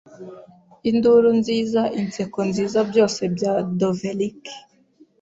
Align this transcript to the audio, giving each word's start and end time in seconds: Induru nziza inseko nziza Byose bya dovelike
Induru 0.89 1.29
nziza 1.39 1.81
inseko 1.99 2.39
nziza 2.49 2.79
Byose 2.89 3.21
bya 3.35 3.53
dovelike 3.79 4.53